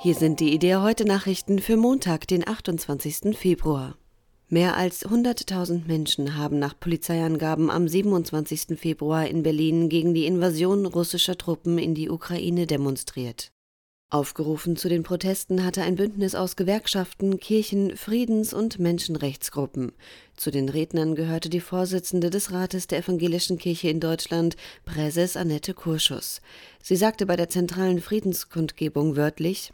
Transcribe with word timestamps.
Hier 0.00 0.14
sind 0.14 0.38
die 0.38 0.54
Idee 0.54 0.76
heute 0.76 1.04
Nachrichten 1.04 1.58
für 1.58 1.76
Montag, 1.76 2.28
den 2.28 2.46
28. 2.46 3.36
Februar. 3.36 3.96
Mehr 4.48 4.76
als 4.76 5.04
100.000 5.04 5.88
Menschen 5.88 6.36
haben 6.36 6.60
nach 6.60 6.78
Polizeiangaben 6.78 7.68
am 7.68 7.88
27. 7.88 8.78
Februar 8.78 9.26
in 9.26 9.42
Berlin 9.42 9.88
gegen 9.88 10.14
die 10.14 10.26
Invasion 10.26 10.86
russischer 10.86 11.36
Truppen 11.36 11.78
in 11.78 11.96
die 11.96 12.10
Ukraine 12.10 12.68
demonstriert. 12.68 13.50
Aufgerufen 14.10 14.76
zu 14.76 14.88
den 14.88 15.02
Protesten 15.02 15.64
hatte 15.64 15.82
ein 15.82 15.96
Bündnis 15.96 16.36
aus 16.36 16.54
Gewerkschaften, 16.54 17.40
Kirchen, 17.40 17.96
Friedens- 17.96 18.54
und 18.54 18.78
Menschenrechtsgruppen. 18.78 19.90
Zu 20.36 20.52
den 20.52 20.68
Rednern 20.68 21.16
gehörte 21.16 21.50
die 21.50 21.60
Vorsitzende 21.60 22.30
des 22.30 22.52
Rates 22.52 22.86
der 22.86 23.00
Evangelischen 23.00 23.58
Kirche 23.58 23.90
in 23.90 23.98
Deutschland, 23.98 24.56
Präses 24.84 25.36
Annette 25.36 25.74
Kurschus. 25.74 26.40
Sie 26.80 26.96
sagte 26.96 27.26
bei 27.26 27.34
der 27.34 27.48
zentralen 27.48 28.00
Friedenskundgebung 28.00 29.16
wörtlich 29.16 29.72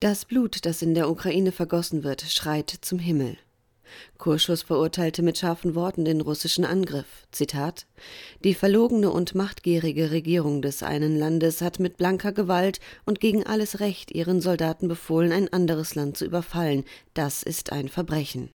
das 0.00 0.26
Blut, 0.26 0.66
das 0.66 0.82
in 0.82 0.94
der 0.94 1.10
Ukraine 1.10 1.52
vergossen 1.52 2.04
wird, 2.04 2.22
schreit 2.22 2.70
zum 2.82 2.98
Himmel. 2.98 3.38
Kurschus 4.18 4.62
verurteilte 4.62 5.22
mit 5.22 5.38
scharfen 5.38 5.74
Worten 5.74 6.04
den 6.04 6.20
russischen 6.20 6.64
Angriff. 6.64 7.26
Zitat: 7.30 7.86
Die 8.44 8.54
verlogene 8.54 9.10
und 9.10 9.34
machtgierige 9.34 10.10
Regierung 10.10 10.60
des 10.60 10.82
einen 10.82 11.18
Landes 11.18 11.62
hat 11.62 11.78
mit 11.78 11.96
blanker 11.96 12.32
Gewalt 12.32 12.80
und 13.04 13.20
gegen 13.20 13.46
alles 13.46 13.80
Recht 13.80 14.10
ihren 14.10 14.40
Soldaten 14.40 14.88
befohlen, 14.88 15.32
ein 15.32 15.52
anderes 15.52 15.94
Land 15.94 16.16
zu 16.16 16.24
überfallen. 16.24 16.84
Das 17.14 17.42
ist 17.42 17.72
ein 17.72 17.88
Verbrechen. 17.88 18.50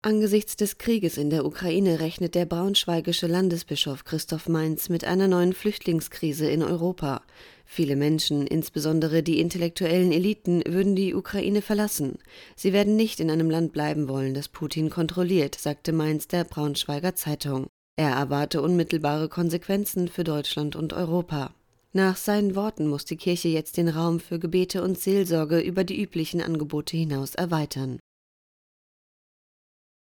Angesichts 0.00 0.54
des 0.54 0.78
Krieges 0.78 1.18
in 1.18 1.28
der 1.28 1.44
Ukraine 1.44 1.98
rechnet 1.98 2.36
der 2.36 2.46
braunschweigische 2.46 3.26
Landesbischof 3.26 4.04
Christoph 4.04 4.48
Mainz 4.48 4.88
mit 4.88 5.04
einer 5.04 5.26
neuen 5.26 5.52
Flüchtlingskrise 5.52 6.48
in 6.48 6.62
Europa. 6.62 7.22
Viele 7.64 7.96
Menschen, 7.96 8.46
insbesondere 8.46 9.24
die 9.24 9.40
intellektuellen 9.40 10.12
Eliten, 10.12 10.62
würden 10.68 10.94
die 10.94 11.16
Ukraine 11.16 11.62
verlassen. 11.62 12.18
Sie 12.54 12.72
werden 12.72 12.94
nicht 12.94 13.18
in 13.18 13.28
einem 13.28 13.50
Land 13.50 13.72
bleiben 13.72 14.06
wollen, 14.06 14.34
das 14.34 14.46
Putin 14.46 14.88
kontrolliert, 14.88 15.56
sagte 15.56 15.92
Mainz 15.92 16.28
der 16.28 16.44
Braunschweiger 16.44 17.16
Zeitung. 17.16 17.66
Er 17.96 18.10
erwarte 18.10 18.62
unmittelbare 18.62 19.28
Konsequenzen 19.28 20.06
für 20.06 20.22
Deutschland 20.22 20.76
und 20.76 20.92
Europa. 20.92 21.52
Nach 21.92 22.16
seinen 22.16 22.54
Worten 22.54 22.86
muss 22.86 23.04
die 23.04 23.16
Kirche 23.16 23.48
jetzt 23.48 23.76
den 23.76 23.88
Raum 23.88 24.20
für 24.20 24.38
Gebete 24.38 24.80
und 24.80 24.96
Seelsorge 24.96 25.58
über 25.58 25.82
die 25.82 26.00
üblichen 26.00 26.40
Angebote 26.40 26.96
hinaus 26.96 27.34
erweitern. 27.34 27.98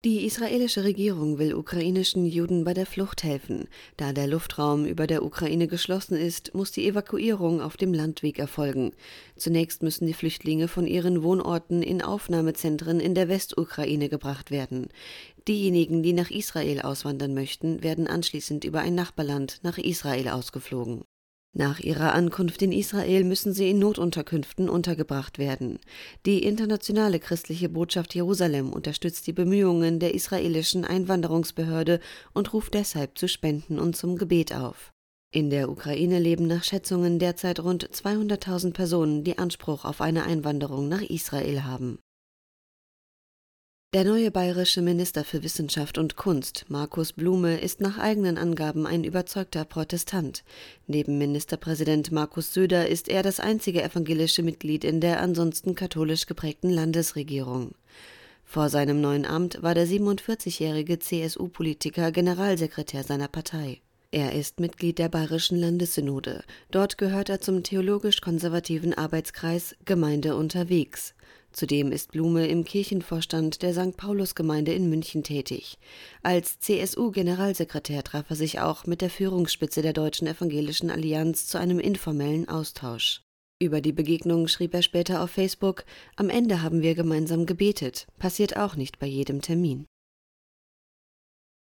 Die 0.04 0.26
israelische 0.26 0.84
Regierung 0.84 1.38
will 1.38 1.54
ukrainischen 1.54 2.26
Juden 2.26 2.64
bei 2.64 2.74
der 2.74 2.88
Flucht 2.88 3.22
helfen. 3.22 3.68
Da 3.98 4.14
der 4.14 4.26
Luftraum 4.26 4.84
über 4.86 5.06
der 5.06 5.24
Ukraine 5.24 5.68
geschlossen 5.68 6.16
ist, 6.16 6.56
muss 6.56 6.72
die 6.72 6.88
Evakuierung 6.88 7.62
auf 7.62 7.78
dem 7.78 7.94
Landweg 7.94 8.40
erfolgen. 8.40 8.94
Zunächst 9.36 9.84
müssen 9.84 10.08
die 10.08 10.16
Flüchtlinge 10.16 10.68
von 10.68 10.88
ihren 10.88 11.22
Wohnorten 11.22 11.84
in 11.84 12.02
Aufnahmezentren 12.02 13.00
in 13.00 13.14
der 13.14 13.30
Westukraine 13.30 14.10
gebracht 14.10 14.50
werden. 14.50 14.88
Diejenigen, 15.48 16.02
die 16.02 16.14
nach 16.14 16.32
Israel 16.32 16.82
auswandern 16.82 17.36
möchten, 17.36 17.84
werden 17.84 18.08
anschließend 18.08 18.66
über 18.66 18.80
ein 18.80 18.96
Nachbarland 18.96 19.60
nach 19.62 19.78
Israel 19.78 20.30
ausgeflogen. 20.30 21.04
Nach 21.54 21.80
ihrer 21.80 22.14
Ankunft 22.14 22.62
in 22.62 22.72
Israel 22.72 23.26
müssen 23.26 23.52
sie 23.52 23.70
in 23.70 23.80
Notunterkünften 23.80 24.70
untergebracht 24.70 25.38
werden. 25.38 25.80
Die 26.26 26.44
internationale 26.44 27.20
christliche 27.20 27.68
Botschaft 27.68 28.16
Jerusalem 28.16 28.72
unterstützt 28.72 29.28
die 29.28 29.34
Bemühungen 29.34 30.00
der 30.00 30.14
israelischen 30.14 30.86
Einwanderungsbehörde 30.86 32.00
und 32.34 32.54
ruft 32.54 32.74
deshalb 32.74 33.18
zu 33.18 33.28
Spenden 33.28 33.80
und 33.80 33.98
zum 33.98 34.18
Gebet 34.18 34.56
auf. 34.56 34.94
In 35.34 35.50
der 35.50 35.70
Ukraine 35.70 36.20
leben 36.20 36.48
nach 36.48 36.64
Schätzungen 36.64 37.20
derzeit 37.20 37.60
rund 37.60 37.90
200.000 37.90 38.72
Personen, 38.72 39.24
die 39.26 39.38
Anspruch 39.38 39.84
auf 39.84 40.00
eine 40.00 40.24
Einwanderung 40.24 40.88
nach 40.88 41.02
Israel 41.02 41.64
haben. 41.64 42.00
Der 43.94 44.06
neue 44.06 44.32
bayerische 44.32 44.82
Minister 44.82 45.26
für 45.26 45.44
Wissenschaft 45.44 45.98
und 45.98 46.16
Kunst, 46.16 46.64
Markus 46.70 47.12
Blume, 47.12 47.60
ist 47.60 47.82
nach 47.82 47.98
eigenen 47.98 48.38
Angaben 48.38 48.88
ein 48.88 49.04
überzeugter 49.04 49.66
Protestant. 49.66 50.46
Neben 50.88 51.18
Ministerpräsident 51.18 52.10
Markus 52.10 52.54
Söder 52.54 52.88
ist 52.88 53.10
er 53.10 53.22
das 53.22 53.42
einzige 53.42 53.84
evangelische 53.84 54.44
Mitglied 54.44 54.86
in 54.86 55.02
der 55.02 55.20
ansonsten 55.20 55.76
katholisch 55.76 56.26
geprägten 56.26 56.70
Landesregierung. 56.70 57.72
Vor 58.46 58.70
seinem 58.70 59.02
neuen 59.02 59.26
Amt 59.26 59.62
war 59.62 59.76
der 59.76 59.88
47-jährige 59.88 61.00
CSU-Politiker 61.00 62.14
Generalsekretär 62.14 63.04
seiner 63.04 63.28
Partei. 63.28 63.82
Er 64.10 64.32
ist 64.32 64.62
Mitglied 64.62 65.00
der 65.00 65.10
Bayerischen 65.10 65.58
Landessynode. 65.58 66.46
Dort 66.70 66.98
gehört 66.98 67.28
er 67.28 67.42
zum 67.42 67.62
theologisch-konservativen 67.62 68.94
Arbeitskreis 68.94 69.76
Gemeinde 69.84 70.38
unterwegs. 70.38 71.14
Zudem 71.52 71.92
ist 71.92 72.12
Blume 72.12 72.48
im 72.48 72.64
Kirchenvorstand 72.64 73.62
der 73.62 73.74
St. 73.74 73.98
Paulusgemeinde 73.98 74.74
in 74.74 74.90
München 74.90 75.24
tätig. 75.24 75.78
Als 76.24 76.60
CSU-Generalsekretär 76.60 78.04
traf 78.04 78.30
er 78.30 78.36
sich 78.36 78.60
auch 78.60 78.86
mit 78.86 79.02
der 79.02 79.10
Führungsspitze 79.10 79.82
der 79.82 79.94
Deutschen 79.94 80.28
Evangelischen 80.28 80.90
Allianz 80.90 81.48
zu 81.48 81.58
einem 81.60 81.80
informellen 81.80 82.48
Austausch. 82.48 83.24
Über 83.62 83.82
die 83.82 83.92
Begegnung 83.92 84.48
schrieb 84.48 84.74
er 84.74 84.82
später 84.82 85.22
auf 85.22 85.32
Facebook 85.32 85.86
Am 86.16 86.30
Ende 86.30 86.62
haben 86.62 86.82
wir 86.82 86.96
gemeinsam 86.96 87.46
gebetet, 87.46 88.08
passiert 88.18 88.58
auch 88.58 88.76
nicht 88.76 88.98
bei 88.98 89.06
jedem 89.06 89.42
Termin. 89.42 89.86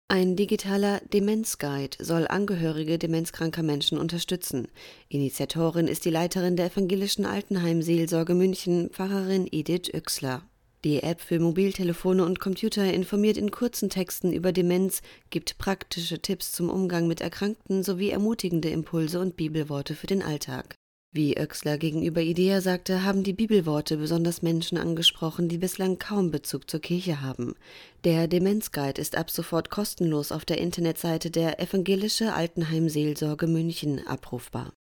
Ein 0.10 0.38
digitaler 0.38 1.02
Demenzguide 1.12 1.98
soll 2.02 2.30
Angehörige 2.30 2.98
demenzkranker 2.98 3.62
Menschen 3.62 3.98
unterstützen. 3.98 4.70
Initiatorin 5.10 5.90
ist 5.90 6.06
die 6.06 6.10
Leiterin 6.10 6.56
der 6.56 6.68
evangelischen 6.68 7.26
Altenheimseelsorge 7.26 8.34
München, 8.34 8.90
Pfarrerin 8.90 9.50
Edith 9.52 9.94
Oechsler. 9.94 10.44
Die 10.86 11.04
App 11.04 11.20
für 11.20 11.42
Mobiltelefone 11.42 12.24
und 12.24 12.40
Computer 12.40 12.86
informiert 12.86 13.36
in 13.36 13.52
kurzen 13.52 13.90
Texten 13.90 14.32
über 14.32 14.54
Demenz, 14.54 15.02
gibt 15.30 15.58
praktische 15.58 16.22
Tipps 16.22 16.54
zum 16.54 16.70
Umgang 16.70 17.08
mit 17.08 17.20
Erkrankten 17.20 17.84
sowie 17.84 18.10
ermutigende 18.10 18.70
Impulse 18.70 19.20
und 19.20 19.36
Bibelworte 19.36 19.94
für 19.94 20.08
den 20.08 20.24
Alltag. 20.24 20.76
Wie 21.14 21.38
Oechsler 21.38 21.78
gegenüber 21.78 22.22
IDEA 22.22 22.62
sagte, 22.62 23.04
haben 23.04 23.24
die 23.24 23.34
Bibelworte 23.34 23.98
besonders 23.98 24.42
Menschen 24.42 24.78
angesprochen, 24.78 25.48
die 25.48 25.58
bislang 25.58 25.98
kaum 25.98 26.32
Bezug 26.32 26.70
zur 26.70 26.82
Kirche 26.82 27.22
haben. 27.22 27.56
Der 28.04 28.28
Demenzguide 28.28 29.02
ist 29.02 29.16
ab 29.16 29.32
sofort 29.32 29.70
kostenlos 29.70 30.32
auf 30.32 30.46
der 30.46 30.60
Internetseite 30.60 31.32
der 31.32 31.60
Evangelische 31.60 32.34
Altenheimseelsorge 32.34 33.48
München 33.48 34.06
abrufbar. 34.06 34.74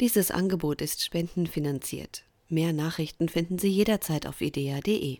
Dieses 0.00 0.30
Angebot 0.30 0.82
ist 0.82 1.04
spendenfinanziert. 1.04 2.24
Mehr 2.48 2.72
Nachrichten 2.72 3.28
finden 3.28 3.58
Sie 3.58 3.68
jederzeit 3.68 4.26
auf 4.26 4.40
idea.de. 4.40 5.18